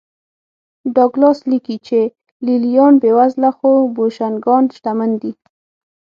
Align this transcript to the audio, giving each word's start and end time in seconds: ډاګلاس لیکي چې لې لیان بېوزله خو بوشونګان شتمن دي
ډاګلاس 0.95 1.39
لیکي 1.51 1.77
چې 1.87 1.99
لې 2.45 2.55
لیان 2.63 2.93
بېوزله 3.01 3.49
خو 3.57 3.69
بوشونګان 3.95 4.63
شتمن 4.75 5.11
دي 5.21 5.31